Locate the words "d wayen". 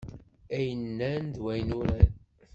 1.33-1.75